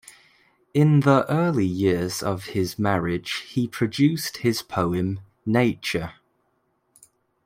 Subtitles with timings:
[0.73, 6.13] In the early years of his marriage he produced his poem, "Nature".